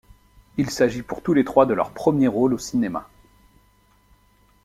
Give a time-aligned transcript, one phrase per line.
[0.57, 3.07] Il s'agit pour tous les trois de leur premier rôle au cinéma.